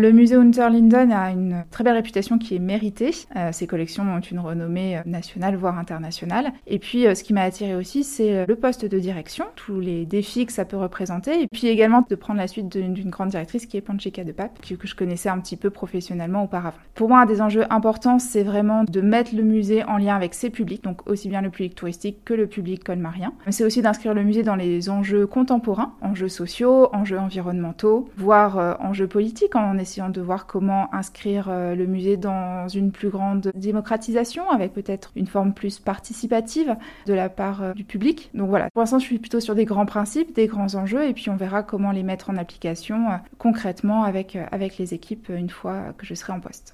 [0.00, 3.10] Le musée Unterlinden a une très belle réputation qui est méritée.
[3.36, 6.54] Euh, ses collections ont une renommée euh, nationale, voire internationale.
[6.66, 10.06] Et puis, euh, ce qui m'a attiré aussi, c'est le poste de direction, tous les
[10.06, 11.42] défis que ça peut représenter.
[11.42, 14.58] Et puis également de prendre la suite d'une grande directrice qui est Pancheka de Pape,
[14.66, 16.78] que, je connaissais un petit peu professionnellement auparavant.
[16.94, 20.32] Pour moi, un des enjeux importants, c'est vraiment de mettre le musée en lien avec
[20.32, 23.34] ses publics, donc aussi bien le public touristique que le public colmarien.
[23.50, 29.06] C'est aussi d'inscrire le musée dans les enjeux contemporains, enjeux sociaux, enjeux environnementaux, voire enjeux
[29.06, 34.48] politiques en essayant de voir comment inscrire euh, le musée dans une plus grande démocratisation,
[34.50, 36.76] avec peut-être une forme plus participative
[37.06, 38.30] de la part euh, du public.
[38.34, 41.12] Donc voilà, pour l'instant je suis plutôt sur des grands principes, des grands enjeux, et
[41.12, 45.50] puis on verra comment les mettre en application euh, concrètement avec, avec les équipes une
[45.50, 46.68] fois que je serai en poste.